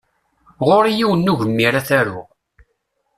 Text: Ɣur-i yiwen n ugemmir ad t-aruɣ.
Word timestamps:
Ɣur-i 0.67 0.91
yiwen 0.97 1.21
n 1.25 1.31
ugemmir 1.31 1.73
ad 1.75 1.85
t-aruɣ. 1.87 2.27